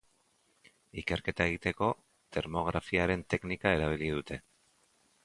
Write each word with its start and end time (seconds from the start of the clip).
Ikerketa 1.01 1.45
egiteko, 1.51 1.89
termografiaren 2.37 3.25
teknika 3.35 3.75
erabili 3.81 4.09
dute. 4.17 4.41